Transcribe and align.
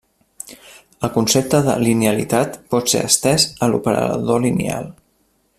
El 1.07 1.11
concepte 1.17 1.59
de 1.67 1.75
linealitat 1.89 2.57
pot 2.75 2.91
ser 2.95 3.05
estès 3.13 3.49
a 3.67 3.73
l'operador 3.75 4.47
lineal. 4.51 4.93